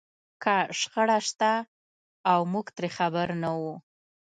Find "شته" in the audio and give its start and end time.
1.27-1.51